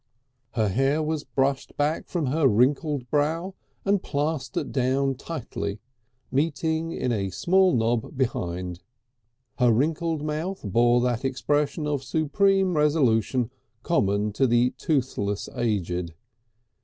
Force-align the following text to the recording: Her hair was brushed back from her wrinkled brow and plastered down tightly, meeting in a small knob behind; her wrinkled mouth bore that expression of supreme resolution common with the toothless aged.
Her 0.53 0.69
hair 0.69 1.03
was 1.03 1.23
brushed 1.23 1.77
back 1.77 2.07
from 2.07 2.25
her 2.25 2.47
wrinkled 2.47 3.07
brow 3.11 3.53
and 3.85 4.01
plastered 4.01 4.71
down 4.71 5.13
tightly, 5.13 5.77
meeting 6.31 6.91
in 6.91 7.11
a 7.11 7.29
small 7.29 7.75
knob 7.75 8.17
behind; 8.17 8.79
her 9.59 9.71
wrinkled 9.71 10.23
mouth 10.23 10.61
bore 10.63 11.01
that 11.01 11.23
expression 11.23 11.85
of 11.85 12.01
supreme 12.03 12.75
resolution 12.75 13.51
common 13.83 14.33
with 14.39 14.49
the 14.49 14.71
toothless 14.71 15.47
aged. 15.55 16.15